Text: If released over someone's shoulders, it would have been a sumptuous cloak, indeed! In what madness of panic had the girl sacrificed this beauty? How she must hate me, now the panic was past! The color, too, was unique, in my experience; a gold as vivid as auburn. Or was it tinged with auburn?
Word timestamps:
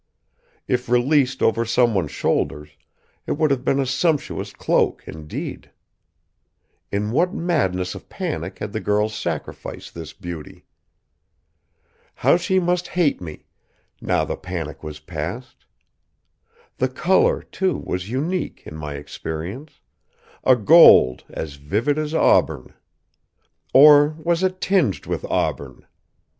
If 0.67 0.89
released 0.89 1.43
over 1.43 1.63
someone's 1.63 2.09
shoulders, 2.09 2.71
it 3.27 3.33
would 3.33 3.51
have 3.51 3.63
been 3.63 3.79
a 3.79 3.85
sumptuous 3.85 4.51
cloak, 4.51 5.03
indeed! 5.07 5.69
In 6.91 7.11
what 7.11 7.35
madness 7.35 7.93
of 7.93 8.09
panic 8.09 8.57
had 8.57 8.71
the 8.71 8.79
girl 8.79 9.09
sacrificed 9.09 9.93
this 9.93 10.11
beauty? 10.11 10.65
How 12.15 12.35
she 12.35 12.59
must 12.59 12.87
hate 12.87 13.21
me, 13.21 13.45
now 14.01 14.25
the 14.25 14.35
panic 14.35 14.81
was 14.81 14.99
past! 14.99 15.65
The 16.77 16.89
color, 16.89 17.43
too, 17.43 17.77
was 17.77 18.09
unique, 18.09 18.63
in 18.65 18.75
my 18.75 18.95
experience; 18.95 19.81
a 20.43 20.55
gold 20.55 21.25
as 21.29 21.57
vivid 21.57 21.99
as 21.99 22.15
auburn. 22.15 22.73
Or 23.71 24.15
was 24.17 24.41
it 24.41 24.61
tinged 24.61 25.05
with 25.05 25.25
auburn? 25.25 25.85